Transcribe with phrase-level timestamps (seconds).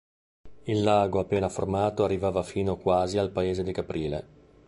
[0.63, 4.27] Il lago appena formato arrivava fino quasi al paese di Caprile.